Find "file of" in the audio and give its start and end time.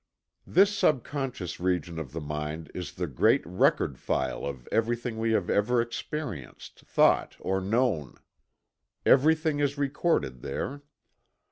3.99-4.67